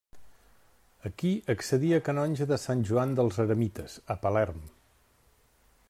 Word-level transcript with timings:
Aquí 1.09 1.33
accedí 1.53 1.91
a 1.97 1.99
canonge 2.07 2.47
de 2.53 2.59
Sant 2.63 2.81
Joan 2.91 3.15
dels 3.21 3.39
Eremites, 3.45 3.99
a 4.15 4.17
Palerm. 4.25 4.65